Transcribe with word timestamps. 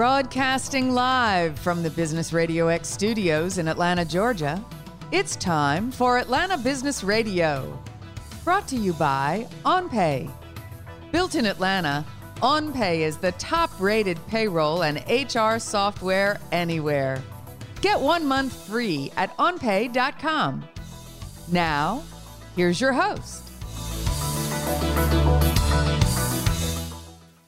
Broadcasting 0.00 0.94
live 0.94 1.58
from 1.58 1.82
the 1.82 1.90
Business 1.90 2.32
Radio 2.32 2.68
X 2.68 2.88
studios 2.88 3.58
in 3.58 3.68
Atlanta, 3.68 4.02
Georgia, 4.02 4.64
it's 5.12 5.36
time 5.36 5.90
for 5.90 6.16
Atlanta 6.16 6.56
Business 6.56 7.04
Radio. 7.04 7.78
Brought 8.42 8.66
to 8.68 8.76
you 8.76 8.94
by 8.94 9.46
OnPay. 9.66 10.32
Built 11.12 11.34
in 11.34 11.44
Atlanta, 11.44 12.06
OnPay 12.36 13.00
is 13.00 13.18
the 13.18 13.32
top 13.32 13.70
rated 13.78 14.18
payroll 14.26 14.84
and 14.84 15.04
HR 15.06 15.58
software 15.58 16.40
anywhere. 16.50 17.22
Get 17.82 18.00
one 18.00 18.26
month 18.26 18.54
free 18.54 19.12
at 19.18 19.36
onpay.com. 19.36 20.66
Now, 21.52 22.02
here's 22.56 22.80
your 22.80 22.94
host. 22.94 23.49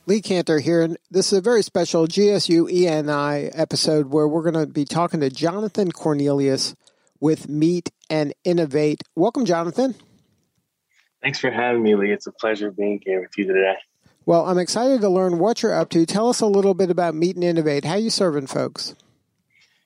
Lee 0.05 0.20
Kantor 0.20 0.59
here, 0.59 0.83
and 0.83 0.97
this 1.12 1.33
is 1.33 1.38
a 1.38 1.41
very 1.41 1.62
special 1.62 2.09
GSU 2.09 2.69
ENI 2.69 3.52
episode 3.55 4.06
where 4.06 4.27
we're 4.27 4.42
going 4.42 4.66
to 4.66 4.66
be 4.66 4.84
talking 4.84 5.20
to 5.20 5.30
Jonathan 5.30 5.92
Cornelius 5.92 6.75
with 7.20 7.48
Meet 7.48 7.91
and 8.11 8.34
Innovate. 8.42 9.05
Welcome, 9.15 9.45
Jonathan. 9.45 9.95
Thanks 11.23 11.38
for 11.38 11.52
having 11.52 11.84
me, 11.84 11.95
Lee. 11.95 12.11
It's 12.11 12.27
a 12.27 12.33
pleasure 12.33 12.73
being 12.73 13.01
here 13.05 13.20
with 13.20 13.30
you 13.38 13.47
today. 13.47 13.77
Well, 14.27 14.45
I'm 14.45 14.59
excited 14.59 15.02
to 15.02 15.09
learn 15.09 15.38
what 15.38 15.62
you're 15.62 15.73
up 15.73 15.91
to. 15.91 16.05
Tell 16.05 16.28
us 16.28 16.41
a 16.41 16.47
little 16.47 16.75
bit 16.75 16.91
about 16.91 17.14
Meet 17.14 17.37
and 17.37 17.45
Innovate. 17.45 17.84
How 17.84 17.95
you 17.95 18.11
serving 18.11 18.48
folks? 18.48 18.97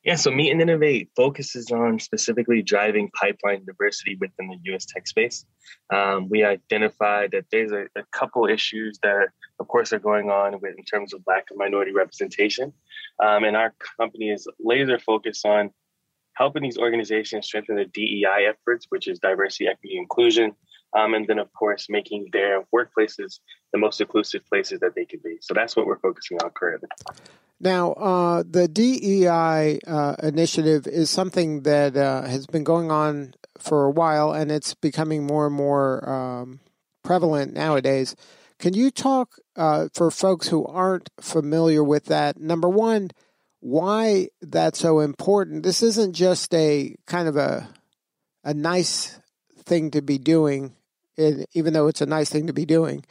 Yeah, 0.06 0.15
so 0.15 0.30
Meet 0.30 0.52
and 0.52 0.62
Innovate 0.62 1.10
focuses 1.16 1.73
on 1.73 1.98
specifically 1.98 2.62
driving 2.62 3.10
pipeline 3.10 3.64
diversity 3.64 4.16
within 4.20 4.47
the 4.47 4.59
U.S. 4.70 4.87
tech 4.87 5.09
space. 5.09 5.45
Um, 5.92 6.28
we 6.28 6.45
identified 6.45 7.33
that 7.33 7.47
there's 7.51 7.73
a, 7.73 7.87
a, 7.98 8.05
couple 8.12 8.47
issues 8.47 9.00
that, 9.02 9.30
of 9.59 9.66
course, 9.66 9.92
are 9.92 9.98
going 9.98 10.30
on 10.30 10.61
with 10.61 10.78
in 10.78 10.84
terms 10.84 11.12
of 11.12 11.23
lack 11.27 11.50
of 11.50 11.56
minority 11.56 11.91
representation, 11.91 12.72
um, 13.20 13.42
and 13.42 13.56
our 13.56 13.75
company 13.98 14.31
is 14.31 14.47
laser 14.61 15.00
focused 15.00 15.44
on 15.44 15.70
helping 16.34 16.62
these 16.62 16.78
organizations 16.78 17.47
strengthen 17.47 17.75
their 17.75 17.86
DEI 17.86 18.47
efforts, 18.48 18.86
which 18.91 19.09
is 19.09 19.19
diversity, 19.19 19.66
equity, 19.66 19.98
inclusion, 19.98 20.53
um, 20.97 21.14
and 21.14 21.27
then 21.27 21.41
of 21.41 21.53
course 21.53 21.88
making 21.91 22.28
their 22.33 22.62
workplaces 22.72 23.41
the 23.72 23.78
most 23.81 24.00
inclusive 24.00 24.47
places 24.47 24.78
that 24.78 24.94
they 24.94 25.05
can 25.05 25.19
be. 25.25 25.38
So 25.41 25.53
that's 25.53 25.75
what 25.75 25.84
we're 25.84 25.98
focusing 25.98 26.38
on 26.44 26.50
currently. 26.50 26.88
Now, 27.59 27.93
uh, 27.93 28.43
the 28.49 28.69
DEI 28.69 29.81
uh, 29.87 30.17
initiative 30.23 30.87
is 30.87 31.09
something 31.09 31.62
that 31.62 31.97
uh, 31.97 32.23
has 32.23 32.47
been 32.47 32.65
going 32.65 32.91
on 32.91 33.35
for 33.59 33.85
a 33.85 33.91
while, 33.91 34.33
and 34.33 34.53
it's 34.53 34.75
becoming 34.75 35.27
more 35.27 35.47
and 35.47 35.55
more 35.55 36.09
um, 36.09 36.61
prevalent 37.03 37.55
nowadays. 37.55 38.15
Can 38.59 38.75
you 38.75 38.91
talk 38.91 39.37
uh, 39.55 39.89
for 39.95 40.11
folks 40.11 40.49
who 40.49 40.67
aren't 40.67 41.11
familiar 41.21 41.83
with 41.83 42.07
that? 42.07 42.39
Number 42.39 42.69
one, 42.69 43.11
why 43.61 44.29
that's 44.43 44.79
so 44.79 45.01
important? 45.01 45.62
This 45.62 45.83
isn't 45.83 46.15
just 46.15 46.55
a 46.55 46.95
kind 47.07 47.29
of 47.29 47.37
a 47.37 47.69
a 48.45 48.55
nice 48.55 49.19
thing 49.65 49.91
to 49.91 50.01
be 50.01 50.19
doing, 50.19 50.77
even 51.17 51.73
though 51.73 51.89
it's 51.89 52.01
a 52.01 52.07
nice 52.07 52.31
thing 52.31 52.47
to 52.47 52.53
be 52.53 52.65
doing. 52.65 53.05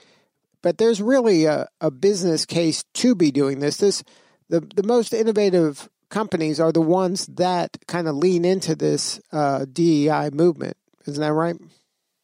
But 0.61 0.77
there's 0.77 1.01
really 1.01 1.45
a, 1.45 1.67
a 1.81 1.91
business 1.91 2.45
case 2.45 2.83
to 2.95 3.15
be 3.15 3.31
doing 3.31 3.59
this. 3.59 3.77
This 3.77 4.03
the 4.49 4.61
the 4.75 4.83
most 4.83 5.13
innovative 5.13 5.89
companies 6.09 6.59
are 6.59 6.71
the 6.71 6.81
ones 6.81 7.25
that 7.27 7.77
kind 7.87 8.07
of 8.07 8.15
lean 8.15 8.45
into 8.45 8.75
this 8.75 9.19
uh, 9.31 9.65
DEI 9.71 10.29
movement. 10.31 10.77
Isn't 11.07 11.21
that 11.21 11.33
right? 11.33 11.55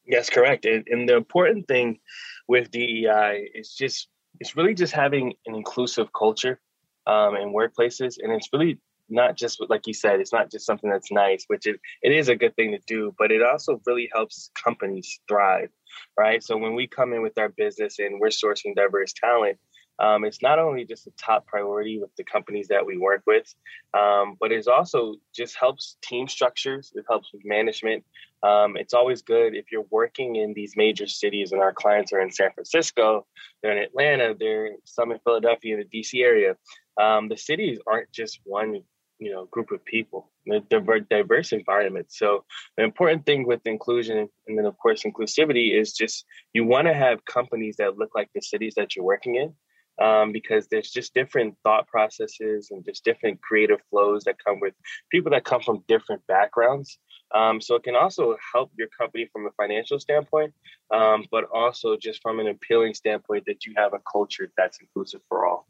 Yes, 0.06 0.30
correct. 0.30 0.66
And, 0.66 0.88
and 0.88 1.08
the 1.08 1.16
important 1.16 1.68
thing 1.68 2.00
with 2.48 2.72
DEI 2.72 3.50
is 3.54 3.74
just 3.74 4.08
it's 4.40 4.56
really 4.56 4.74
just 4.74 4.94
having 4.94 5.34
an 5.46 5.56
inclusive 5.56 6.08
culture 6.14 6.60
um, 7.08 7.36
in 7.36 7.54
workplaces, 7.54 8.16
and 8.22 8.32
it's 8.32 8.50
really 8.54 8.80
not 9.10 9.36
just 9.36 9.64
like 9.70 9.88
you 9.88 9.94
said, 9.94 10.20
it's 10.20 10.34
not 10.34 10.50
just 10.50 10.66
something 10.66 10.90
that's 10.90 11.12
nice, 11.12 11.44
which 11.48 11.68
it, 11.68 11.80
it 12.02 12.14
is 12.14 12.30
a 12.30 12.36
good 12.36 12.56
thing 12.56 12.72
to 12.72 12.80
do, 12.88 13.14
but 13.18 13.32
it 13.32 13.44
also 13.44 13.82
really 13.86 14.10
helps 14.12 14.50
companies 14.64 15.20
thrive, 15.28 15.70
right? 16.18 16.42
So 16.42 16.58
when 16.58 16.76
we 16.76 16.88
come 16.88 17.14
in 17.14 17.22
with 17.22 17.38
our 17.38 17.50
business 17.50 18.00
and 18.00 18.20
we're 18.20 18.30
sourcing 18.30 18.74
diverse 18.74 19.14
talent, 19.14 19.60
um, 20.02 20.26
it's 20.26 20.42
not 20.42 20.58
only 20.58 20.84
just 20.84 21.06
a 21.06 21.12
top 21.12 21.46
priority 21.46 22.00
with 22.00 22.10
the 22.16 22.24
companies 22.24 22.68
that 22.70 22.84
we 22.84 22.98
work 22.98 23.22
with, 23.28 23.54
um, 23.94 24.36
but 24.40 24.52
it 24.52 24.68
also 24.68 25.16
just 25.34 25.56
helps 25.56 25.96
team 26.02 26.28
structures. 26.28 26.92
It 26.96 27.06
helps 27.08 27.32
with 27.32 27.44
management. 27.46 28.04
Um, 28.42 28.78
it's 28.78 28.96
always 28.96 29.22
good 29.22 29.56
if 29.56 29.72
you're 29.72 29.86
working 29.92 30.38
in 30.38 30.56
these 30.56 30.74
major 30.76 31.06
cities 31.06 31.52
and 31.52 31.62
our 31.62 31.72
clients 31.72 32.12
are 32.14 32.20
in 32.20 32.32
San 32.32 32.52
Francisco, 32.52 33.28
they're 33.62 33.78
in 33.78 33.84
Atlanta, 33.84 34.36
they're 34.38 34.72
some 34.86 35.12
in 35.12 35.20
Philadelphia, 35.20 35.78
the 35.78 36.00
DC 36.00 36.24
area. 36.24 36.56
Um, 37.00 37.30
the 37.30 37.38
cities 37.38 37.78
aren't 37.86 38.12
just 38.12 38.40
one 38.44 38.82
you 39.20 39.32
know 39.32 39.46
group 39.46 39.70
of 39.72 39.86
people 39.86 40.32
they're 40.48 41.00
diverse 41.02 41.52
environments 41.52 42.18
so 42.18 42.44
the 42.76 42.84
important 42.84 43.24
thing 43.24 43.46
with 43.46 43.62
inclusion 43.66 44.28
and 44.48 44.58
then 44.58 44.66
of 44.66 44.76
course 44.80 45.04
inclusivity 45.04 45.80
is 45.80 45.94
just 45.94 46.26
you 46.54 46.66
want 46.66 46.88
to 46.88 46.94
have 46.94 47.24
companies 47.24 47.76
that 47.78 48.00
look 48.00 48.10
like 48.16 48.30
the 48.34 48.42
cities 48.42 48.74
that 48.76 48.96
you're 48.96 49.06
working 49.06 49.36
in 49.36 49.54
um, 50.02 50.32
because 50.32 50.68
there's 50.68 50.90
just 50.90 51.14
different 51.14 51.56
thought 51.64 51.88
processes 51.88 52.70
and 52.72 52.84
just 52.84 53.04
different 53.06 53.42
creative 53.42 53.80
flows 53.90 54.24
that 54.24 54.44
come 54.44 54.60
with 54.60 54.74
people 55.12 55.32
that 55.32 55.46
come 55.46 55.62
from 55.62 55.84
different 55.88 56.26
backgrounds. 56.28 56.98
Um, 57.34 57.62
so 57.62 57.76
it 57.76 57.84
can 57.84 57.96
also 57.96 58.36
help 58.54 58.72
your 58.78 58.88
company 58.88 59.30
from 59.32 59.46
a 59.46 59.52
financial 59.52 60.00
standpoint, 60.00 60.54
um, 60.94 61.26
but 61.32 61.46
also 61.54 61.96
just 61.98 62.22
from 62.22 62.40
an 62.40 62.48
appealing 62.48 62.96
standpoint 62.96 63.46
that 63.46 63.66
you 63.66 63.74
have 63.78 63.94
a 63.94 64.00
culture 64.12 64.52
that's 64.58 64.80
inclusive 64.82 65.22
for 65.30 65.46
all. 65.46 65.68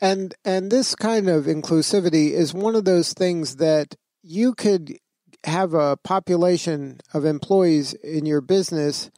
And 0.00 0.34
and 0.44 0.70
this 0.70 0.94
kind 0.94 1.28
of 1.28 1.44
inclusivity 1.44 2.30
is 2.30 2.54
one 2.54 2.74
of 2.74 2.84
those 2.84 3.12
things 3.12 3.56
that 3.56 3.94
you 4.22 4.54
could 4.54 4.96
have 5.44 5.74
a 5.74 5.98
population 5.98 7.00
of 7.12 7.24
employees 7.24 7.92
in 7.94 8.24
your 8.24 8.40
business 8.40 9.10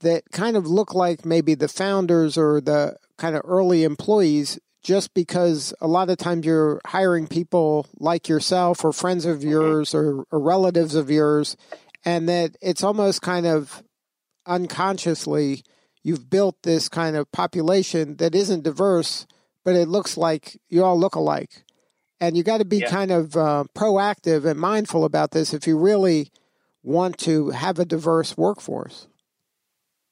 that 0.00 0.24
kind 0.32 0.56
of 0.56 0.66
look 0.66 0.94
like 0.94 1.24
maybe 1.24 1.54
the 1.54 1.68
founders 1.68 2.36
or 2.36 2.60
the 2.60 2.96
kind 3.20 3.36
of 3.36 3.42
early 3.44 3.84
employees 3.84 4.58
just 4.82 5.12
because 5.12 5.74
a 5.80 5.86
lot 5.86 6.08
of 6.08 6.16
times 6.16 6.46
you're 6.46 6.80
hiring 6.86 7.26
people 7.26 7.86
like 7.98 8.28
yourself 8.28 8.84
or 8.84 8.92
friends 8.92 9.26
of 9.26 9.40
mm-hmm. 9.40 9.50
yours 9.50 9.94
or, 9.94 10.24
or, 10.30 10.40
relatives 10.40 10.94
of 10.94 11.10
yours, 11.10 11.56
and 12.04 12.28
that 12.28 12.56
it's 12.62 12.82
almost 12.82 13.20
kind 13.20 13.46
of 13.46 13.82
unconsciously 14.46 15.62
you've 16.02 16.30
built 16.30 16.56
this 16.62 16.88
kind 16.88 17.14
of 17.14 17.30
population 17.30 18.16
that 18.16 18.34
isn't 18.34 18.64
diverse, 18.64 19.26
but 19.64 19.76
it 19.76 19.86
looks 19.86 20.16
like 20.16 20.58
you 20.70 20.82
all 20.82 20.98
look 20.98 21.14
alike. 21.14 21.62
And 22.22 22.36
you 22.36 22.42
got 22.42 22.58
to 22.58 22.64
be 22.64 22.78
yeah. 22.78 22.90
kind 22.90 23.10
of 23.10 23.36
uh, 23.36 23.64
proactive 23.74 24.44
and 24.44 24.58
mindful 24.58 25.04
about 25.04 25.30
this 25.30 25.54
if 25.54 25.66
you 25.66 25.78
really 25.78 26.30
want 26.82 27.18
to 27.18 27.50
have 27.50 27.78
a 27.78 27.84
diverse 27.84 28.36
workforce. 28.36 29.08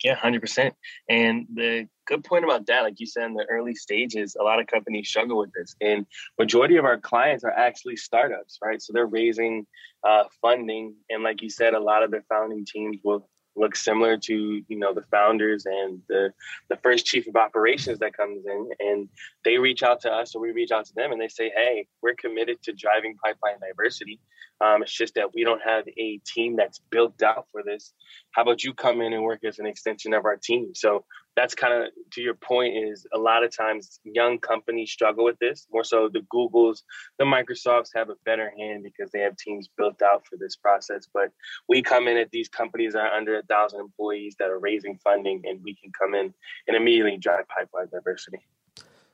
Yeah, 0.02 0.14
hundred 0.14 0.40
percent. 0.40 0.74
And 1.08 1.46
the 1.52 1.88
good 2.08 2.24
point 2.24 2.44
about 2.44 2.66
that, 2.66 2.82
like 2.82 2.98
you 2.98 3.06
said 3.06 3.24
in 3.24 3.34
the 3.34 3.46
early 3.48 3.74
stages, 3.74 4.36
a 4.40 4.42
lot 4.42 4.58
of 4.58 4.66
companies 4.66 5.08
struggle 5.08 5.38
with 5.38 5.52
this, 5.52 5.76
and 5.80 6.06
majority 6.38 6.76
of 6.76 6.84
our 6.84 6.98
clients 6.98 7.44
are 7.44 7.52
actually 7.52 7.96
startups, 7.96 8.58
right? 8.64 8.80
So 8.80 8.92
they're 8.92 9.06
raising 9.06 9.66
uh, 10.02 10.24
funding, 10.40 10.94
and 11.10 11.22
like 11.22 11.42
you 11.42 11.50
said, 11.50 11.74
a 11.74 11.80
lot 11.80 12.02
of 12.02 12.10
their 12.10 12.24
founding 12.28 12.64
teams 12.64 12.96
will 13.04 13.28
look 13.58 13.76
similar 13.76 14.16
to 14.16 14.62
you 14.68 14.78
know 14.78 14.94
the 14.94 15.04
founders 15.10 15.66
and 15.66 16.00
the 16.08 16.32
the 16.68 16.76
first 16.76 17.04
chief 17.04 17.26
of 17.26 17.34
operations 17.34 17.98
that 17.98 18.16
comes 18.16 18.44
in 18.46 18.68
and 18.78 19.08
they 19.44 19.58
reach 19.58 19.82
out 19.82 20.00
to 20.00 20.10
us 20.10 20.34
or 20.34 20.40
we 20.40 20.52
reach 20.52 20.70
out 20.70 20.84
to 20.84 20.94
them 20.94 21.10
and 21.10 21.20
they 21.20 21.28
say 21.28 21.50
hey 21.56 21.86
we're 22.00 22.14
committed 22.14 22.62
to 22.62 22.72
driving 22.72 23.16
pipeline 23.22 23.58
diversity. 23.60 24.20
Um, 24.60 24.82
it's 24.82 24.92
just 24.92 25.14
that 25.14 25.34
we 25.34 25.44
don't 25.44 25.62
have 25.62 25.84
a 25.86 26.20
team 26.26 26.56
that's 26.56 26.80
built 26.90 27.22
out 27.22 27.46
for 27.52 27.62
this. 27.62 27.92
How 28.32 28.42
about 28.42 28.64
you 28.64 28.74
come 28.74 29.00
in 29.00 29.12
and 29.12 29.22
work 29.22 29.44
as 29.44 29.58
an 29.60 29.66
extension 29.66 30.12
of 30.12 30.24
our 30.24 30.36
team? 30.36 30.74
So 30.74 31.04
that's 31.38 31.54
kind 31.54 31.72
of 31.72 31.90
to 32.10 32.20
your 32.20 32.34
point 32.34 32.74
is 32.76 33.06
a 33.14 33.18
lot 33.18 33.44
of 33.44 33.56
times 33.56 34.00
young 34.02 34.40
companies 34.40 34.90
struggle 34.90 35.24
with 35.24 35.38
this. 35.38 35.68
More 35.72 35.84
so 35.84 36.08
the 36.12 36.26
googles 36.34 36.82
the 37.16 37.24
microsofts 37.24 37.90
have 37.94 38.10
a 38.10 38.16
better 38.24 38.52
hand 38.58 38.82
because 38.82 39.12
they 39.12 39.20
have 39.20 39.36
teams 39.36 39.68
built 39.78 40.02
out 40.02 40.26
for 40.26 40.36
this 40.36 40.56
process. 40.56 41.06
But 41.14 41.30
we 41.68 41.80
come 41.80 42.08
in 42.08 42.16
at 42.16 42.32
these 42.32 42.48
companies 42.48 42.94
that 42.94 43.02
are 43.02 43.12
under 43.16 43.38
a 43.38 43.42
thousand 43.42 43.78
employees 43.78 44.34
that 44.40 44.50
are 44.50 44.58
raising 44.58 44.98
funding 44.98 45.42
and 45.44 45.60
we 45.62 45.76
can 45.76 45.92
come 45.92 46.12
in 46.16 46.34
and 46.66 46.76
immediately 46.76 47.16
drive 47.18 47.46
pipeline 47.46 47.86
diversity. 47.92 48.38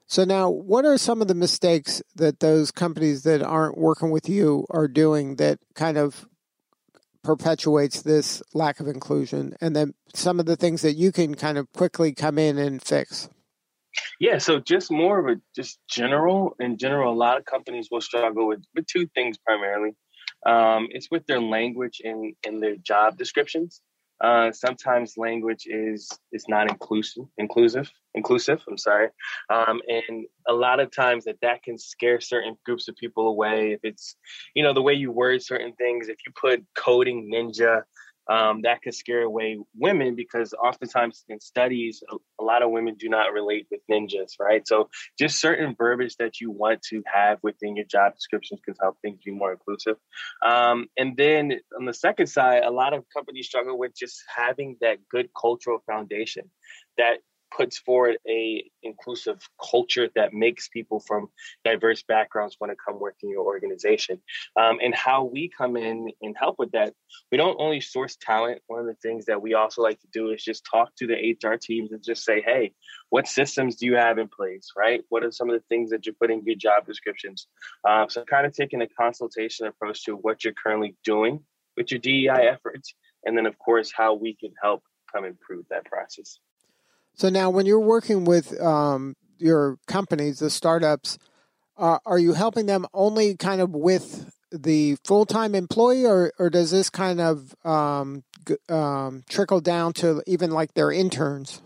So 0.07 0.25
now 0.25 0.49
what 0.49 0.87
are 0.87 0.97
some 0.97 1.21
of 1.21 1.29
the 1.29 1.35
mistakes 1.35 2.03
that 2.15 2.41
those 2.41 2.71
companies 2.71 3.25
that 3.25 3.43
aren't 3.43 3.77
working 3.77 4.11
with 4.11 4.31
you 4.31 4.67
are 4.71 4.89
doing 4.89 5.37
that 5.37 5.59
kind 5.75 5.99
of 5.99 6.27
perpetuates 7.25 8.03
this 8.03 8.43
lack 8.53 8.79
of 8.79 8.87
inclusion 8.87 9.57
and 9.61 9.75
then 9.75 9.95
some 10.15 10.39
of 10.39 10.47
the 10.47 10.57
things 10.57 10.83
that 10.83 10.93
you 10.93 11.11
can 11.11 11.35
kind 11.35 11.59
of 11.59 11.73
quickly 11.73 12.15
come 12.15 12.39
in 12.39 12.59
and 12.59 12.83
fix? 12.83 13.29
Yeah 14.21 14.39
so 14.39 14.61
just 14.61 14.91
more 14.91 15.19
of 15.19 15.27
a 15.27 15.41
just 15.57 15.79
general 15.89 16.55
in 16.61 16.79
general 16.79 17.13
a 17.13 17.17
lot 17.17 17.39
of 17.39 17.45
companies 17.45 17.89
will 17.91 18.01
struggle 18.01 18.47
with, 18.47 18.63
with 18.75 18.87
two 18.87 19.07
things 19.15 19.39
primarily. 19.39 19.97
Um, 20.47 20.89
it's 20.91 21.09
with 21.11 21.27
their 21.27 21.41
language 21.41 22.03
and, 22.05 22.35
and 22.47 22.63
their 22.63 22.77
job 22.77 23.17
descriptions 23.17 23.81
Uh, 24.21 24.53
sometimes 24.53 25.15
language 25.17 25.67
is 25.67 26.09
is 26.33 26.45
not 26.49 26.71
inclusive, 26.71 27.25
inclusive, 27.37 27.91
inclusive. 28.15 28.63
I'm 28.69 28.79
sorry, 28.79 29.09
um, 29.51 29.81
and 29.89 30.27
a 30.49 30.53
lot 30.53 30.81
of 30.81 30.95
times 30.95 31.25
that 31.25 31.41
that 31.43 31.63
can 31.63 31.77
scare 31.77 32.21
certain 32.21 32.57
groups 32.65 32.89
of 32.89 32.97
people 32.97 33.29
away. 33.29 33.73
If 33.73 33.81
it's, 33.83 34.17
you 34.55 34.63
know, 34.63 34.73
the 34.73 34.83
way 34.83 34.95
you 34.95 35.11
word 35.11 35.43
certain 35.43 35.73
things. 35.75 36.09
If 36.09 36.19
you 36.27 36.33
put 36.41 36.65
coding 36.77 37.31
ninja 37.33 37.83
um, 38.29 38.63
that 38.63 38.83
could 38.83 38.95
scare 38.95 39.23
away 39.23 39.59
women 39.77 40.15
because 40.15 40.55
oftentimes 40.55 41.25
in 41.29 41.41
studies, 41.41 42.03
a, 42.41 42.45
lot 42.45 42.63
of 42.63 42.71
women 42.71 42.95
do 42.99 43.09
not 43.09 43.33
relate 43.33 43.67
with 43.71 43.81
ninjas, 43.91 44.33
right? 44.41 44.67
So 44.67 44.89
just 45.19 45.41
certain 45.41 45.75
verbiage 45.77 46.17
that 46.17 46.41
you 46.41 46.51
want 46.51 46.83
to 46.91 47.03
have 47.13 47.39
within 47.43 47.77
your 47.77 47.87
job 47.87 48.15
descriptions 48.15 48.61
can 48.65 48.75
help 48.81 48.99
things 49.03 49.19
be 49.25 49.31
more 49.31 49.53
inclusive. 49.53 49.97
Um, 50.45 50.87
and 50.97 51.17
then 51.17 51.53
on 51.79 51.87
the 51.87 51.95
second 51.95 52.27
side, 52.27 52.65
a 52.65 52.71
lot 52.71 52.93
of 52.95 53.05
companies 53.15 53.47
struggle 53.47 53.79
with 53.79 53.95
just 53.97 54.23
having 54.35 54.77
that 54.81 54.99
good 55.11 55.29
cultural 55.39 55.79
foundation 55.87 56.51
that 56.99 57.19
puts 57.57 57.79
forward 57.79 58.17
a 58.29 58.65
inclusive 58.83 59.39
culture 59.71 60.09
that 60.15 60.33
makes 60.33 60.69
people 60.69 61.01
from 61.01 61.29
diverse 61.65 62.03
backgrounds 62.03 62.57
want 62.61 62.71
to 62.71 62.77
come 62.85 62.99
work 62.99 63.17
in 63.23 63.31
your 63.31 63.45
organization. 63.45 64.21
Um, 64.57 64.79
and 64.83 64.95
how 64.95 65.25
we 65.25 65.51
come 65.57 65.77
in 65.77 66.11
and 66.23 66.37
help 66.39 66.57
with 66.59 66.73
that 66.73 66.95
we 67.31 67.39
don't 67.39 67.61
only 67.61 67.81
source 67.81 68.17
talent. 68.21 68.61
One 68.67 68.81
of 68.81 68.87
the 68.87 68.95
things 68.95 69.27
that 69.27 69.41
we 69.41 69.55
also 69.55 69.83
like 69.83 70.01
to 70.01 70.09
do 70.13 70.31
is 70.31 70.43
just 70.43 70.67
talk 70.71 70.95
to 70.97 71.07
the 71.07 71.37
hr 71.43 71.55
teams 71.57 71.93
and 71.93 72.03
just 72.03 72.25
say 72.25 72.43
hey 72.43 72.73
what 73.11 73.29
systems 73.29 73.77
do 73.77 73.87
you 73.87 73.97
have 73.97 74.19
in 74.19 74.29
place? 74.29 74.69
Right? 74.77 75.03
What 75.09 75.25
are 75.25 75.31
some 75.31 75.49
of 75.49 75.55
the 75.55 75.65
things 75.69 75.91
that 75.91 76.07
you're 76.07 76.15
putting 76.21 76.41
in 76.41 76.47
your 76.47 76.57
job 76.57 76.87
descriptions? 76.87 77.47
Um, 77.89 78.11
so 78.11 78.25
kind 78.25 78.47
of 78.47 78.53
taking 78.53 78.83
a 78.83 78.89
consultation 78.89 79.67
approach 79.67 80.05
to 80.05 80.17
what 80.17 80.45
you're 80.45 80.55
currently 80.55 80.97
doing 81.05 81.41
with 81.77 81.91
your 81.91 82.01
dei 82.01 82.29
efforts 82.29 82.95
and 83.25 83.37
then 83.37 83.47
of 83.47 83.59
course 83.59 83.93
how 83.95 84.15
we 84.15 84.35
can 84.35 84.53
help 84.63 84.83
come 85.13 85.25
improve 85.25 85.65
that 85.71 85.85
process 85.85 86.39
so 87.17 87.29
now, 87.29 87.51
when 87.51 87.67
you're 87.67 87.81
working 87.81 88.25
with 88.25 88.61
um, 88.61 89.15
your 89.39 89.79
companies, 89.87 90.41
the 90.41 90.51
startups, 90.51 91.19
uh, 91.77 91.99
are 92.05 92.19
you 92.19 92.33
helping 92.33 92.67
them 92.67 92.87
only 92.93 93.37
kind 93.37 93.61
of 93.61 93.71
with 93.71 94.31
the 94.51 94.97
full 95.05 95.25
time 95.25 95.55
employee, 95.55 96.07
or 96.07 96.33
or 96.39 96.51
does 96.51 96.71
this 96.71 96.91
kind 96.91 97.21
of 97.21 97.55
um, 97.65 98.25
um, 98.69 99.23
trickle 99.29 99.61
down 99.61 99.93
to 99.95 100.23
even 100.27 100.51
like 100.51 100.75
their 100.75 100.91
interns? 100.91 101.63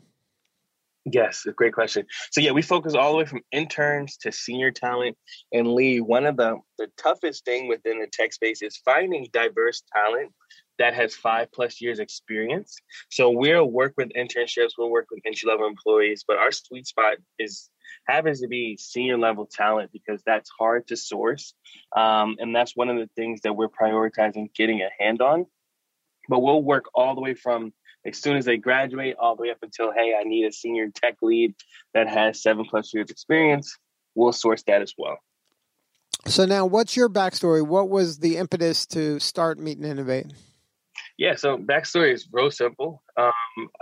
Yes, 1.10 1.46
a 1.46 1.52
great 1.52 1.72
question. 1.72 2.06
So 2.30 2.42
yeah, 2.42 2.52
we 2.52 2.60
focus 2.60 2.94
all 2.94 3.12
the 3.12 3.18
way 3.18 3.24
from 3.24 3.40
interns 3.50 4.18
to 4.18 4.32
senior 4.32 4.70
talent. 4.70 5.16
And 5.52 5.72
Lee, 5.72 6.00
one 6.00 6.26
of 6.26 6.36
the 6.36 6.58
the 6.76 6.88
toughest 6.98 7.46
thing 7.46 7.68
within 7.68 8.00
the 8.00 8.06
tech 8.12 8.34
space 8.34 8.60
is 8.60 8.76
finding 8.84 9.26
diverse 9.32 9.82
talent 9.94 10.32
that 10.78 10.94
has 10.94 11.14
five 11.14 11.50
plus 11.52 11.80
years 11.80 11.98
experience. 11.98 12.76
So 13.10 13.30
we'll 13.30 13.70
work 13.70 13.94
with 13.96 14.10
internships, 14.10 14.72
we'll 14.78 14.90
work 14.90 15.06
with 15.10 15.20
entry 15.26 15.48
level 15.48 15.66
employees, 15.66 16.24
but 16.26 16.38
our 16.38 16.52
sweet 16.52 16.86
spot 16.86 17.16
is 17.38 17.70
happens 18.06 18.40
to 18.40 18.48
be 18.48 18.76
senior 18.76 19.18
level 19.18 19.46
talent 19.46 19.90
because 19.92 20.22
that's 20.24 20.50
hard 20.50 20.86
to 20.88 20.96
source. 20.96 21.54
Um, 21.96 22.36
and 22.38 22.54
that's 22.54 22.76
one 22.76 22.88
of 22.88 22.96
the 22.96 23.08
things 23.16 23.40
that 23.42 23.54
we're 23.54 23.68
prioritizing 23.68 24.52
getting 24.54 24.80
a 24.80 24.88
hand 25.02 25.20
on. 25.20 25.46
But 26.28 26.40
we'll 26.40 26.62
work 26.62 26.86
all 26.94 27.14
the 27.14 27.20
way 27.20 27.34
from 27.34 27.72
as 28.06 28.18
soon 28.18 28.36
as 28.36 28.44
they 28.44 28.56
graduate 28.56 29.16
all 29.18 29.36
the 29.36 29.42
way 29.42 29.50
up 29.50 29.58
until, 29.62 29.92
hey, 29.92 30.14
I 30.18 30.24
need 30.24 30.44
a 30.46 30.52
senior 30.52 30.88
tech 30.94 31.16
lead 31.22 31.54
that 31.94 32.08
has 32.08 32.42
seven 32.42 32.64
plus 32.66 32.92
years 32.92 33.10
experience. 33.10 33.76
We'll 34.14 34.32
source 34.32 34.62
that 34.64 34.82
as 34.82 34.94
well. 34.96 35.18
So 36.26 36.44
now 36.44 36.66
what's 36.66 36.96
your 36.96 37.08
backstory? 37.08 37.66
What 37.66 37.88
was 37.88 38.18
the 38.18 38.36
impetus 38.36 38.84
to 38.86 39.18
start 39.18 39.58
Meet 39.58 39.78
and 39.78 39.86
Innovate? 39.86 40.26
Yeah, 41.18 41.34
so 41.34 41.58
backstory 41.58 42.14
is 42.14 42.28
real 42.30 42.50
simple. 42.50 43.02
Um, 43.16 43.32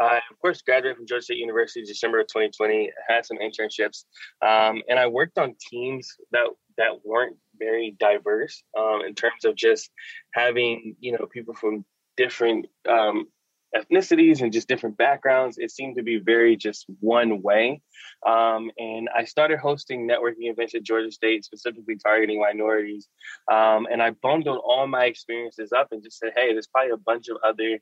I, 0.01 0.17
of 0.31 0.41
course, 0.41 0.63
graduated 0.63 0.97
from 0.97 1.07
Georgia 1.07 1.25
State 1.25 1.37
University 1.37 1.81
in 1.81 1.87
December 1.87 2.21
of 2.21 2.29
2020. 2.29 2.91
Had 3.09 3.27
some 3.27 3.37
internships, 3.37 4.05
um, 4.41 4.83
and 4.89 4.99
I 4.99 5.07
worked 5.07 5.37
on 5.37 5.55
teams 5.61 6.17
that 6.33 6.47
that 6.79 7.05
weren't 7.05 7.37
very 7.59 7.95
diverse 8.01 8.63
um, 8.79 9.03
in 9.07 9.15
terms 9.15 9.45
of 9.45 9.55
just 9.55 9.91
having 10.33 10.97
you 10.99 11.13
know 11.13 11.27
people 11.31 11.53
from 11.53 11.85
different 12.17 12.67
um, 12.89 13.27
ethnicities 13.77 14.41
and 14.41 14.53
just 14.53 14.69
different 14.69 14.97
backgrounds. 14.97 15.59
It 15.59 15.71
seemed 15.71 15.97
to 15.97 16.03
be 16.03 16.19
very 16.19 16.57
just 16.57 16.87
one 17.01 17.43
way. 17.43 17.83
Um, 18.27 18.71
and 18.79 19.09
I 19.15 19.25
started 19.25 19.59
hosting 19.59 20.09
networking 20.09 20.51
events 20.51 20.75
at 20.75 20.83
Georgia 20.83 21.11
State, 21.11 21.45
specifically 21.45 21.97
targeting 21.97 22.41
minorities. 22.41 23.09
Um, 23.51 23.87
and 23.91 24.03
I 24.03 24.11
bundled 24.11 24.61
all 24.65 24.87
my 24.87 25.05
experiences 25.05 25.73
up 25.73 25.89
and 25.93 26.03
just 26.03 26.19
said, 26.19 26.33
hey, 26.35 26.53
there's 26.53 26.67
probably 26.67 26.93
a 26.93 26.97
bunch 26.97 27.29
of 27.29 27.37
other 27.45 27.79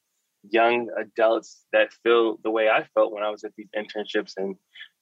young 0.51 0.89
adults 0.99 1.65
that 1.73 1.93
feel 2.03 2.39
the 2.43 2.51
way 2.51 2.69
I 2.69 2.85
felt 2.95 3.13
when 3.13 3.23
I 3.23 3.31
was 3.31 3.45
at 3.45 3.53
these 3.57 3.71
internships. 3.77 4.33
And 4.37 4.57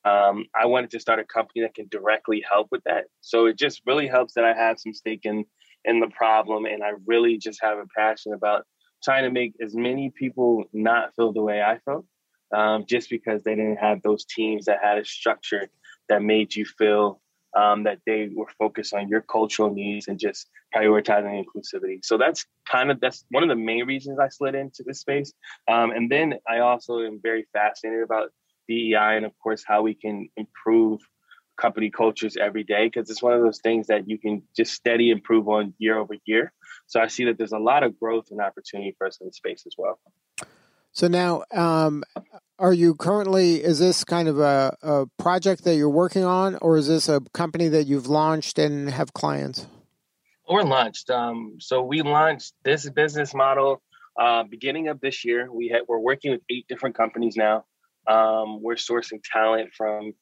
um, 0.05 0.47
I 0.55 0.67
wanted 0.67 0.91
to 0.91 1.01
start 1.01 1.19
a 1.19 1.25
company 1.25 1.63
that 1.63 1.75
can 1.75 1.89
directly 1.89 2.45
help 2.49 2.69
with 2.71 2.83
that. 2.85 3.05
So 3.21 3.47
it 3.47 3.57
just 3.57 3.83
really 3.87 4.07
helps 4.07 4.35
that 4.35 4.45
I 4.45 4.55
have 4.55 4.79
some 4.79 4.93
stake 4.93 5.23
in 5.25 5.45
in 5.85 6.01
the 6.01 6.09
problem 6.09 6.65
and 6.65 6.83
I 6.83 6.93
really 7.07 7.39
just 7.39 7.61
have 7.63 7.79
a 7.79 7.87
passion 7.97 8.33
about 8.33 8.65
trying 9.03 9.25
to 9.25 9.31
make 9.31 9.55
as 9.61 9.75
many 9.75 10.11
people 10.11 10.65
not 10.73 11.15
feel 11.15 11.33
the 11.33 11.43
way 11.43 11.63
I 11.63 11.79
felt, 11.79 12.07
um, 12.55 12.85
just 12.87 13.11
because 13.11 13.43
they 13.43 13.55
didn't 13.55 13.79
have 13.79 14.03
those 14.03 14.25
teams 14.25 14.67
that 14.67 14.79
had 14.83 14.99
a 14.99 15.05
structure 15.05 15.69
that 16.09 16.23
made 16.23 16.55
you 16.55 16.65
feel 16.65 17.21
um, 17.57 17.85
that 17.85 17.99
they 18.07 18.31
were 18.35 18.49
focused 18.59 18.95
on 18.95 19.09
your 19.09 19.21
cultural 19.21 19.73
needs 19.73 20.09
and 20.09 20.19
just 20.19 20.49
prioritizing 20.75 21.45
inclusivity. 21.45 22.05
So 22.05 22.17
that's 22.17 22.47
kind 22.67 22.91
of 22.91 23.01
that's 23.01 23.25
one 23.31 23.43
of 23.43 23.49
the 23.49 23.57
main 23.57 23.87
reasons 23.87 24.19
I 24.19 24.29
slid 24.29 24.55
into 24.55 24.83
this 24.87 25.01
space. 25.01 25.33
Um, 25.71 25.91
and 25.91 26.11
then 26.11 26.35
I 26.49 26.61
also 26.61 27.01
am 27.01 27.21
very 27.23 27.47
fascinated 27.53 28.03
about 28.03 28.31
DEI 28.69 29.17
and 29.17 29.27
of 29.27 29.33
course 29.39 29.63
how 29.67 29.83
we 29.83 29.95
can 29.95 30.29
improve 30.37 31.01
company 31.61 31.91
cultures 31.91 32.37
every 32.41 32.65
day 32.65 32.87
because 32.87 33.11
it's 33.11 33.23
one 33.23 33.35
of 33.35 33.43
those 33.43 33.61
things 33.61 33.87
that 33.89 34.09
you 34.09 34.19
can 34.19 34.43
just 34.57 34.73
steady 34.73 35.11
improve 35.11 35.49
on 35.49 35.75
year 35.79 35.99
over 35.99 36.17
year. 36.25 36.53
So 36.93 37.01
I 37.01 37.07
see 37.07 37.25
that 37.25 37.39
there's 37.39 37.53
a 37.53 37.59
lot 37.59 37.85
of 37.85 37.99
growth 37.99 38.27
and 38.31 38.39
opportunity 38.39 38.95
for 38.99 39.07
us 39.07 39.17
in 39.19 39.27
the 39.27 39.33
space 39.33 39.65
as 39.67 39.75
well. 39.79 39.99
So 40.93 41.09
now, 41.09 41.43
um, 41.51 42.05
are 42.59 42.75
you 42.75 42.95
currently? 42.95 43.65
Is 43.65 43.79
this 43.79 44.05
kind 44.05 44.29
of 44.29 44.39
a, 44.39 44.77
a, 44.83 45.07
project 45.19 45.65
that 45.65 45.77
you're 45.77 45.89
working 45.89 46.23
on, 46.23 46.57
or 46.57 46.77
is 46.77 46.89
this 46.89 47.09
a 47.09 47.23
company 47.33 47.69
that 47.69 47.87
you've 47.87 48.09
launched 48.09 48.59
and 48.59 48.91
have 48.91 49.15
clients? 49.15 49.67
We're 50.47 50.65
launched. 50.65 51.09
Um, 51.09 51.57
so 51.61 51.81
we 51.81 52.03
launched 52.03 52.53
this 52.63 52.87
business 52.91 53.33
model 53.33 53.81
uh, 54.21 54.43
beginning 54.43 54.89
of 54.89 55.01
this 55.01 55.25
year. 55.25 55.51
We 55.51 55.69
had, 55.69 55.85
we're 55.89 55.99
working 55.99 56.33
with 56.33 56.43
eight 56.51 56.69
different 56.69 56.95
companies 56.95 57.37
now. 57.39 57.65
Um, 58.07 58.63
we're 58.63 58.75
sourcing 58.75 59.23
talent 59.25 59.71
from 59.75 60.13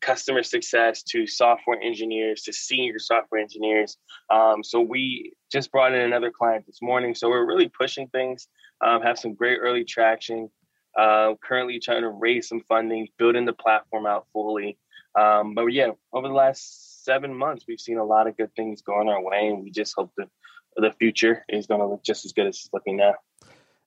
customer 0.00 0.42
success 0.42 1.02
to 1.02 1.26
software 1.26 1.80
engineers 1.80 2.42
to 2.42 2.52
senior 2.52 2.98
software 2.98 3.40
engineers. 3.40 3.96
Um, 4.30 4.62
so 4.62 4.80
we 4.80 5.32
just 5.50 5.72
brought 5.72 5.94
in 5.94 6.00
another 6.00 6.30
client 6.30 6.66
this 6.66 6.80
morning. 6.82 7.14
So 7.14 7.28
we're 7.28 7.46
really 7.46 7.68
pushing 7.68 8.08
things, 8.08 8.48
um, 8.84 9.02
have 9.02 9.18
some 9.18 9.34
great 9.34 9.58
early 9.58 9.84
traction. 9.84 10.50
Uh, 10.98 11.34
currently 11.44 11.78
trying 11.78 12.00
to 12.00 12.08
raise 12.08 12.48
some 12.48 12.62
funding, 12.66 13.06
building 13.18 13.44
the 13.44 13.52
platform 13.52 14.06
out 14.06 14.26
fully. 14.32 14.78
Um, 15.14 15.54
but 15.54 15.66
yeah, 15.66 15.90
over 16.10 16.26
the 16.26 16.32
last 16.32 17.04
seven 17.04 17.34
months, 17.34 17.66
we've 17.68 17.80
seen 17.80 17.98
a 17.98 18.04
lot 18.04 18.26
of 18.26 18.36
good 18.38 18.50
things 18.56 18.80
going 18.80 19.08
our 19.08 19.22
way, 19.22 19.48
and 19.48 19.62
we 19.62 19.70
just 19.70 19.94
hope 19.94 20.10
that 20.16 20.28
the 20.76 20.92
future 20.98 21.44
is 21.50 21.66
going 21.66 21.80
to 21.80 21.86
look 21.86 22.02
just 22.02 22.24
as 22.24 22.32
good 22.32 22.46
as 22.46 22.56
it's 22.56 22.70
looking 22.72 22.96
now. 22.96 23.14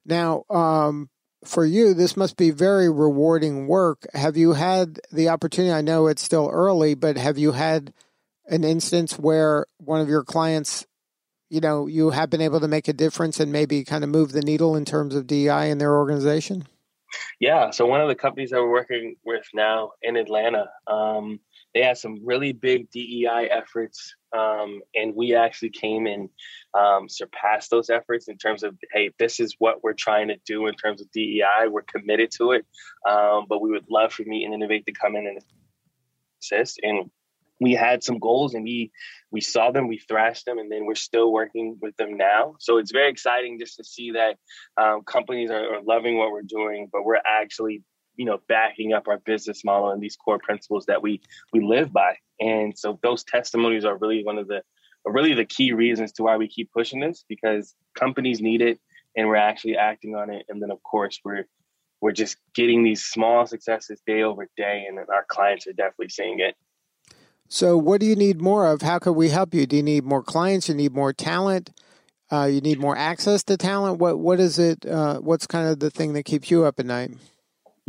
Now, 0.06 0.44
um, 0.50 1.10
for 1.46 1.66
you, 1.66 1.94
this 1.94 2.18
must 2.18 2.38
be 2.38 2.52
very 2.52 2.90
rewarding 2.90 3.68
work. 3.68 4.06
Have 4.14 4.38
you 4.38 4.54
had 4.54 5.00
the 5.12 5.30
opportunity? 5.30 5.74
I 5.74 5.82
know 5.82 6.08
it's 6.08 6.22
still 6.22 6.50
early, 6.52 6.96
but 6.96 7.18
have 7.18 7.38
you 7.38 7.54
had 7.54 7.94
an 8.48 8.64
instance 8.64 9.18
where 9.18 9.66
one 9.78 10.02
of 10.02 10.10
your 10.10 10.24
clients, 10.24 10.86
you 11.50 11.62
know, 11.62 11.88
you 11.88 12.10
have 12.10 12.30
been 12.30 12.42
able 12.42 12.60
to 12.60 12.68
make 12.68 12.88
a 12.88 12.94
difference 12.94 13.40
and 13.40 13.52
maybe 13.52 13.84
kind 13.84 14.04
of 14.04 14.10
move 14.10 14.32
the 14.32 14.42
needle 14.42 14.76
in 14.76 14.86
terms 14.86 15.16
of 15.16 15.28
DEI 15.28 15.70
in 15.70 15.78
their 15.78 15.96
organization? 15.96 16.68
Yeah. 17.40 17.72
So 17.72 17.86
one 17.86 18.02
of 18.02 18.08
the 18.08 18.16
companies 18.16 18.50
that 18.52 18.62
we're 18.62 18.72
working 18.72 19.16
with 19.26 19.46
now 19.54 19.92
in 20.02 20.18
Atlanta, 20.18 20.70
um, 20.88 21.40
they 21.74 21.84
had 21.84 21.98
some 21.98 22.26
really 22.26 22.54
big 22.54 22.92
DEI 22.92 23.50
efforts, 23.50 24.16
um, 24.38 24.82
and 24.96 25.16
we 25.16 25.36
actually 25.36 25.70
came 25.70 26.06
and 26.06 26.30
um, 26.74 27.10
surpassed 27.10 27.72
those 27.72 27.90
efforts 27.90 28.28
in 28.28 28.38
terms 28.38 28.64
of, 28.64 28.76
hey, 28.94 29.12
this 29.18 29.40
is 29.40 29.56
what 29.60 29.84
we're 29.84 29.94
trying 29.94 30.28
to 30.28 30.38
do 30.46 30.68
in 30.68 30.76
terms 30.76 31.02
of 31.02 31.12
DEI. 31.12 31.68
We're 31.70 31.82
committed 31.82 32.32
to 32.38 32.52
it, 32.52 32.66
um, 33.10 33.46
but 33.50 33.62
we 33.62 33.72
would 33.72 33.86
love 33.90 34.14
for 34.14 34.24
Meet 34.24 34.46
and 34.46 34.54
Innovate 34.54 34.86
to 34.86 34.92
come 34.92 35.16
in 35.16 35.28
and 35.28 35.40
assist. 36.42 36.80
And 36.84 37.10
we 37.60 37.74
had 37.74 38.04
some 38.04 38.20
goals, 38.20 38.54
and 38.54 38.64
we 38.64 38.92
we 39.32 39.42
saw 39.42 39.72
them, 39.72 39.88
we 39.88 39.98
thrashed 39.98 40.46
them, 40.46 40.60
and 40.60 40.72
then 40.72 40.86
we're 40.86 40.96
still 40.96 41.32
working 41.32 41.78
with 41.82 41.96
them 41.98 42.16
now. 42.16 42.56
So 42.60 42.78
it's 42.78 42.92
very 42.92 43.12
exciting 43.12 43.60
just 43.60 43.78
to 43.78 43.84
see 43.84 44.12
that 44.12 44.38
um, 44.78 45.04
companies 45.04 45.52
are, 45.52 45.76
are 45.76 45.82
loving 45.84 46.18
what 46.18 46.32
we're 46.32 46.42
doing, 46.42 46.88
but 46.92 47.04
we're 47.04 47.22
actually 47.28 47.84
you 48.20 48.26
know 48.26 48.40
backing 48.48 48.94
up 48.94 49.08
our 49.08 49.18
business 49.18 49.64
model 49.64 49.90
and 49.90 50.02
these 50.02 50.16
core 50.16 50.40
principles 50.40 50.86
that 50.86 51.02
we 51.02 51.22
we 51.54 51.62
live 51.62 51.92
by 51.92 52.16
and 52.40 52.78
so 52.78 53.00
those 53.02 53.24
testimonies 53.24 53.86
are 53.86 53.98
really 53.98 54.24
one 54.24 54.38
of 54.38 54.48
the 54.48 54.62
really 55.06 55.34
the 55.34 55.46
key 55.46 55.72
reasons 55.72 56.12
to 56.14 56.24
why 56.24 56.38
we 56.38 56.48
keep 56.48 56.72
pushing 56.72 57.00
this 57.00 57.24
because 57.28 57.76
companies 57.96 58.42
need 58.42 58.62
it 58.62 58.80
and 59.16 59.28
we're 59.28 59.36
actually 59.36 59.76
acting 59.76 60.16
on 60.16 60.30
it. 60.30 60.46
And 60.50 60.62
then 60.62 60.72
of 60.72 60.82
course 60.84 61.20
we're 61.24 61.46
we're 62.02 62.14
just 62.14 62.38
getting 62.56 62.84
these 62.84 63.04
small 63.04 63.46
successes 63.46 64.02
day 64.08 64.24
over 64.24 64.48
day, 64.56 64.86
and 64.88 64.98
our 64.98 65.26
clients 65.28 65.68
are 65.68 65.74
definitely 65.74 66.08
seeing 66.08 66.40
it. 66.40 66.56
So, 67.50 67.78
what 67.78 68.00
do 68.00 68.06
you 68.06 68.16
need 68.16 68.40
more 68.40 68.68
of? 68.68 68.82
How 68.82 69.00
can 69.00 69.16
we 69.16 69.28
help 69.30 69.54
you? 69.54 69.66
Do 69.66 69.76
you 69.76 69.84
need 69.84 70.06
more 70.06 70.24
clients? 70.24 70.70
You 70.70 70.76
need 70.76 70.94
more 70.94 71.12
talent? 71.12 71.72
Uh, 72.32 72.46
you 72.46 72.62
need 72.62 72.80
more 72.80 72.96
access 72.96 73.44
to 73.44 73.58
talent. 73.58 74.00
What 74.00 74.18
what 74.18 74.40
is 74.40 74.58
it? 74.58 74.86
Uh, 74.86 75.20
what's 75.20 75.46
kind 75.46 75.68
of 75.68 75.82
the 75.82 75.90
thing 75.90 76.14
that 76.14 76.24
keeps 76.24 76.50
you 76.50 76.64
up 76.64 76.80
at 76.80 76.86
night? 76.86 77.12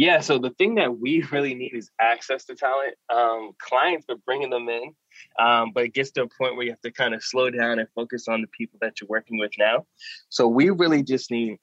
Yeah, 0.00 0.20
so 0.20 0.38
the 0.38 0.48
thing 0.48 0.76
that 0.76 0.98
we 0.98 1.22
really 1.30 1.54
need 1.54 1.74
is 1.74 1.90
access 2.00 2.46
to 2.46 2.54
talent. 2.54 2.94
Um, 3.14 3.52
clients 3.60 4.06
are 4.08 4.16
bringing 4.24 4.48
them 4.48 4.66
in, 4.70 4.94
um, 5.38 5.72
but 5.74 5.84
it 5.84 5.92
gets 5.92 6.10
to 6.12 6.22
a 6.22 6.26
point 6.26 6.56
where 6.56 6.64
you 6.64 6.70
have 6.70 6.80
to 6.80 6.90
kind 6.90 7.12
of 7.12 7.22
slow 7.22 7.50
down 7.50 7.78
and 7.78 7.86
focus 7.94 8.26
on 8.26 8.40
the 8.40 8.46
people 8.46 8.78
that 8.80 8.98
you're 8.98 9.08
working 9.08 9.38
with 9.38 9.52
now. 9.58 9.84
So 10.30 10.48
we 10.48 10.70
really 10.70 11.02
just 11.02 11.30
need 11.30 11.58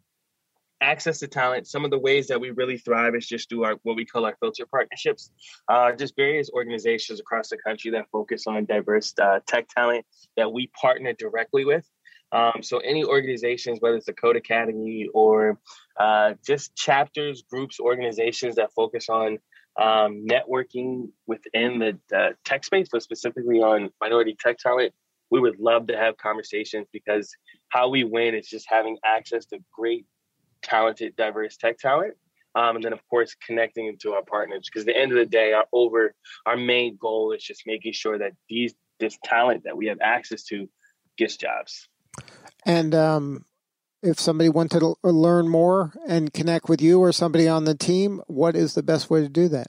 access 0.82 1.18
to 1.22 1.28
talent. 1.28 1.66
Some 1.66 1.84
of 1.84 1.90
the 1.90 1.98
ways 1.98 2.28
that 2.28 2.40
we 2.40 2.52
really 2.52 2.78
thrive 2.78 3.16
is 3.16 3.26
just 3.26 3.50
through 3.50 3.64
our 3.64 3.78
what 3.82 3.96
we 3.96 4.06
call 4.06 4.24
our 4.24 4.38
filter 4.40 4.68
partnerships. 4.68 5.32
Uh, 5.68 5.94
just 5.94 6.16
various 6.16 6.52
organizations 6.52 7.20
across 7.20 7.50
the 7.50 7.58
country 7.58 7.90
that 7.90 8.06
focus 8.12 8.46
on 8.46 8.66
diverse 8.66 9.16
uh, 9.20 9.40
tech 9.48 9.68
talent 9.70 10.06
that 10.36 10.54
we 10.54 10.68
partner 10.80 11.14
directly 11.14 11.66
with. 11.66 11.90
Um, 12.32 12.62
so 12.62 12.80
any 12.80 13.04
organizations, 13.04 13.80
whether 13.80 13.96
it's 13.96 14.06
the 14.06 14.14
Code 14.14 14.36
Academy 14.36 15.08
or 15.14 15.60
uh, 16.00 16.34
just 16.46 16.76
chapters, 16.76 17.44
groups, 17.50 17.80
organizations 17.80 18.56
that 18.56 18.74
focus 18.74 19.08
on 19.10 19.40
um, 19.80 20.26
networking 20.26 21.10
within 21.28 21.80
the, 21.80 22.34
tech 22.44 22.64
space, 22.64 22.88
but 22.92 23.04
specifically 23.04 23.60
on 23.60 23.90
minority 24.02 24.36
tech 24.40 24.58
talent, 24.58 24.94
we 25.30 25.40
would 25.40 25.60
love 25.60 25.88
to 25.88 25.98
have 25.98 26.18
conversations 26.18 26.88
because 26.92 27.34
how 27.70 27.90
we 27.90 28.04
win 28.04 28.34
is 28.34 28.48
just 28.48 28.66
having 28.70 28.98
access 29.06 29.46
to 29.46 29.60
great 29.74 30.06
talented, 30.62 31.16
diverse 31.16 31.58
tech 31.58 31.78
talent. 31.78 32.14
Um, 32.56 32.76
and 32.78 32.84
then, 32.84 32.94
of 32.94 33.08
course, 33.10 33.36
connecting 33.46 33.86
into 33.86 34.14
our 34.14 34.24
partners. 34.24 34.68
Because 34.68 34.88
at 34.88 34.94
the 34.94 35.00
end 35.00 35.12
of 35.12 35.18
the 35.18 35.26
day, 35.26 35.54
our 35.54 35.66
over 35.72 36.16
our 36.46 36.58
main 36.58 36.98
goal 37.00 37.34
is 37.34 37.44
just 37.44 37.64
making 37.68 37.94
sure 37.94 38.18
that 38.18 38.32
these 38.50 38.74
this 39.00 39.18
talent 39.24 39.64
that 39.66 39.78
we 39.78 39.86
have 39.88 40.00
access 40.02 40.44
to 40.46 40.68
gets 41.18 41.38
jobs. 41.38 41.88
And 42.68 42.94
um, 42.94 43.46
if 44.04 44.20
somebody 44.20 44.50
wanted 44.50 44.82
to 44.82 44.98
learn 45.02 45.48
more 45.48 45.94
and 46.06 46.34
connect 46.34 46.68
with 46.68 46.82
you 46.82 47.00
or 47.00 47.14
somebody 47.14 47.48
on 47.48 47.64
the 47.64 47.74
team, 47.74 48.22
what 48.28 48.58
is 48.58 48.74
the 48.74 48.84
best 48.84 49.10
way 49.10 49.22
to 49.22 49.30
do 49.30 49.48
that? 49.48 49.68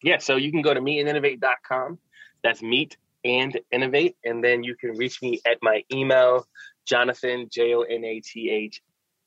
Yeah, 0.00 0.18
so 0.18 0.36
you 0.36 0.52
can 0.52 0.62
go 0.62 0.72
to 0.72 0.80
meetandinnovate.com. 0.80 1.98
That's 2.44 2.62
meet 2.62 2.96
and 3.24 3.58
innovate. 3.72 4.16
And 4.24 4.44
then 4.44 4.62
you 4.62 4.76
can 4.76 4.96
reach 4.96 5.20
me 5.20 5.40
at 5.44 5.58
my 5.60 5.82
email, 5.92 6.46
Jonathan, 6.86 7.48
J 7.50 7.74
O 7.74 7.82
N 7.82 8.04
A 8.04 8.20
T 8.20 8.48
H 8.48 8.80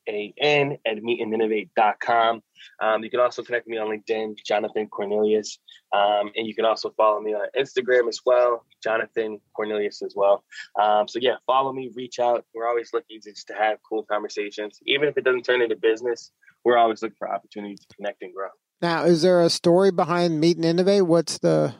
a-N 0.07 0.77
at 0.85 0.97
meetandinnovate.com. 0.97 2.41
Um, 2.79 3.03
you 3.03 3.09
can 3.09 3.19
also 3.19 3.43
connect 3.43 3.67
me 3.67 3.77
on 3.77 3.87
LinkedIn, 3.87 4.37
Jonathan 4.45 4.87
Cornelius. 4.87 5.59
Um, 5.91 6.31
and 6.35 6.47
you 6.47 6.55
can 6.55 6.65
also 6.65 6.91
follow 6.91 7.19
me 7.19 7.33
on 7.33 7.47
Instagram 7.57 8.07
as 8.07 8.21
well, 8.25 8.65
Jonathan 8.81 9.39
Cornelius 9.55 10.01
as 10.01 10.13
well. 10.15 10.43
Um, 10.81 11.07
so 11.07 11.19
yeah, 11.21 11.35
follow 11.45 11.73
me, 11.73 11.91
reach 11.95 12.19
out. 12.19 12.45
We're 12.53 12.67
always 12.67 12.91
looking 12.93 13.19
just 13.21 13.47
to 13.47 13.53
have 13.53 13.77
cool 13.87 14.03
conversations. 14.03 14.79
Even 14.85 15.07
if 15.07 15.17
it 15.17 15.23
doesn't 15.23 15.43
turn 15.43 15.61
into 15.61 15.75
business, 15.75 16.31
we're 16.63 16.77
always 16.77 17.01
looking 17.01 17.17
for 17.17 17.31
opportunities 17.31 17.81
to 17.81 17.95
connect 17.95 18.21
and 18.21 18.33
grow. 18.33 18.49
Now, 18.81 19.05
is 19.05 19.21
there 19.21 19.41
a 19.41 19.49
story 19.49 19.91
behind 19.91 20.39
Meet 20.39 20.57
and 20.57 20.65
Innovate? 20.65 21.05
What's 21.05 21.37
the 21.39 21.73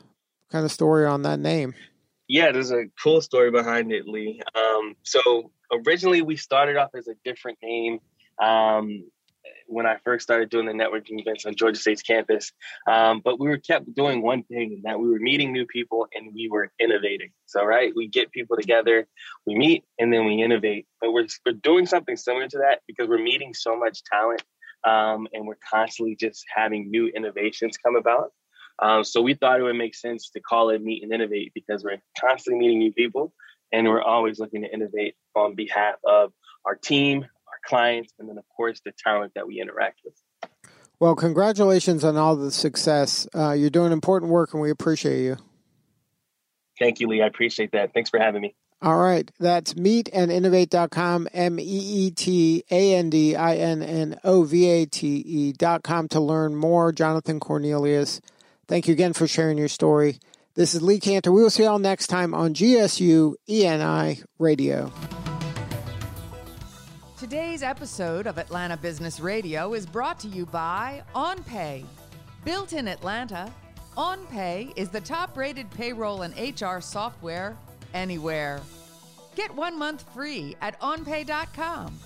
kind 0.50 0.64
of 0.64 0.72
story 0.72 1.06
on 1.06 1.22
that 1.22 1.38
name? 1.38 1.74
Yeah, 2.28 2.52
there's 2.52 2.70
a 2.70 2.86
cool 3.02 3.20
story 3.20 3.50
behind 3.50 3.92
it, 3.92 4.08
Lee. 4.08 4.40
Um, 4.54 4.96
so 5.02 5.50
originally 5.70 6.22
we 6.22 6.36
started 6.36 6.76
off 6.76 6.90
as 6.94 7.08
a 7.08 7.14
different 7.24 7.58
name 7.62 7.98
um, 8.42 9.04
when 9.66 9.86
I 9.86 9.96
first 10.04 10.24
started 10.24 10.50
doing 10.50 10.66
the 10.66 10.72
networking 10.72 11.20
events 11.20 11.46
on 11.46 11.54
Georgia 11.54 11.78
State's 11.78 12.02
campus. 12.02 12.52
Um, 12.88 13.20
but 13.24 13.40
we 13.40 13.48
were 13.48 13.58
kept 13.58 13.92
doing 13.94 14.22
one 14.22 14.42
thing, 14.44 14.74
and 14.74 14.82
that 14.84 15.00
we 15.00 15.08
were 15.08 15.18
meeting 15.18 15.52
new 15.52 15.66
people 15.66 16.06
and 16.14 16.34
we 16.34 16.48
were 16.50 16.70
innovating. 16.78 17.30
So, 17.46 17.64
right, 17.64 17.92
we 17.94 18.08
get 18.08 18.32
people 18.32 18.56
together, 18.56 19.06
we 19.46 19.54
meet, 19.54 19.84
and 19.98 20.12
then 20.12 20.26
we 20.26 20.42
innovate. 20.42 20.86
But 21.00 21.12
we're, 21.12 21.26
we're 21.46 21.52
doing 21.52 21.86
something 21.86 22.16
similar 22.16 22.48
to 22.48 22.58
that 22.58 22.80
because 22.86 23.08
we're 23.08 23.18
meeting 23.18 23.54
so 23.54 23.76
much 23.76 24.02
talent 24.04 24.42
um, 24.84 25.26
and 25.32 25.46
we're 25.46 25.58
constantly 25.70 26.16
just 26.16 26.44
having 26.54 26.90
new 26.90 27.08
innovations 27.08 27.76
come 27.76 27.96
about. 27.96 28.32
Um, 28.80 29.04
so 29.04 29.22
we 29.22 29.34
thought 29.34 29.60
it 29.60 29.62
would 29.62 29.76
make 29.76 29.94
sense 29.94 30.30
to 30.30 30.40
call 30.40 30.70
it 30.70 30.82
Meet 30.82 31.04
and 31.04 31.12
Innovate 31.12 31.52
because 31.54 31.84
we're 31.84 32.02
constantly 32.20 32.58
meeting 32.58 32.80
new 32.80 32.92
people 32.92 33.32
and 33.72 33.88
we're 33.88 34.02
always 34.02 34.38
looking 34.38 34.62
to 34.62 34.72
innovate 34.72 35.14
on 35.34 35.54
behalf 35.54 35.94
of 36.04 36.32
our 36.64 36.74
team, 36.74 37.26
clients, 37.64 38.12
and 38.18 38.28
then, 38.28 38.38
of 38.38 38.44
course, 38.56 38.80
the 38.84 38.92
talent 38.92 39.32
that 39.34 39.46
we 39.46 39.60
interact 39.60 40.00
with. 40.04 40.14
Well, 41.00 41.14
congratulations 41.14 42.04
on 42.04 42.16
all 42.16 42.36
the 42.36 42.50
success. 42.50 43.26
Uh, 43.34 43.52
you're 43.52 43.70
doing 43.70 43.92
important 43.92 44.30
work, 44.30 44.52
and 44.52 44.62
we 44.62 44.70
appreciate 44.70 45.22
you. 45.22 45.36
Thank 46.78 47.00
you, 47.00 47.08
Lee. 47.08 47.22
I 47.22 47.26
appreciate 47.26 47.72
that. 47.72 47.92
Thanks 47.92 48.10
for 48.10 48.18
having 48.18 48.42
me. 48.42 48.54
All 48.82 48.98
right. 48.98 49.30
That's 49.40 49.74
meetandinnovate.com, 49.74 51.28
M 51.32 51.58
E 51.58 51.62
E 51.62 52.10
T 52.10 52.64
A 52.70 52.94
N 52.96 53.10
D 53.10 53.34
I 53.34 53.56
N 53.56 53.82
N 53.82 54.20
O 54.24 54.42
V 54.44 54.68
A 54.68 54.86
T 54.86 55.22
E.com 55.26 56.08
to 56.08 56.20
learn 56.20 56.54
more. 56.54 56.92
Jonathan 56.92 57.40
Cornelius, 57.40 58.20
thank 58.68 58.86
you 58.86 58.92
again 58.92 59.14
for 59.14 59.26
sharing 59.26 59.56
your 59.56 59.68
story. 59.68 60.18
This 60.54 60.74
is 60.74 60.82
Lee 60.82 61.00
Kantor. 61.00 61.32
We 61.32 61.42
will 61.42 61.50
see 61.50 61.62
you 61.62 61.68
all 61.68 61.78
next 61.78 62.08
time 62.08 62.34
on 62.34 62.54
GSU 62.54 63.34
ENI 63.48 64.22
Radio. 64.38 64.92
Today's 67.16 67.62
episode 67.62 68.26
of 68.26 68.38
Atlanta 68.38 68.76
Business 68.76 69.20
Radio 69.20 69.72
is 69.74 69.86
brought 69.86 70.18
to 70.18 70.28
you 70.28 70.46
by 70.46 71.00
OnPay. 71.14 71.84
Built 72.44 72.72
in 72.72 72.88
Atlanta, 72.88 73.52
OnPay 73.96 74.72
is 74.74 74.88
the 74.88 75.00
top 75.00 75.36
rated 75.36 75.70
payroll 75.70 76.22
and 76.22 76.34
HR 76.36 76.80
software 76.80 77.56
anywhere. 77.94 78.60
Get 79.36 79.54
one 79.54 79.78
month 79.78 80.04
free 80.12 80.56
at 80.60 80.78
onpay.com. 80.80 81.96